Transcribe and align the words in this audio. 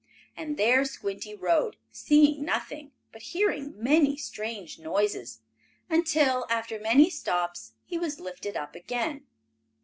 And 0.35 0.57
there 0.57 0.83
Squinty 0.83 1.35
rode, 1.35 1.75
seeing 1.91 2.43
nothing, 2.43 2.91
but 3.11 3.21
hearing 3.21 3.73
many 3.77 4.17
strange 4.17 4.79
noises, 4.79 5.41
until, 5.91 6.47
after 6.49 6.79
many 6.79 7.11
stops, 7.11 7.73
he 7.85 7.99
was 7.99 8.19
lifted 8.19 8.57
up 8.57 8.73
again. 8.73 9.27